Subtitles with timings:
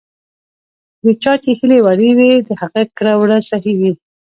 [1.03, 3.91] د چا چې هیلې وړې وي، د هغه کړه ـ وړه صحیح وي.